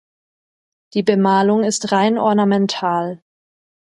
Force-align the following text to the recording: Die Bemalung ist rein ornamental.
Die 0.95 1.03
Bemalung 1.03 1.63
ist 1.63 1.91
rein 1.91 2.17
ornamental. 2.17 3.21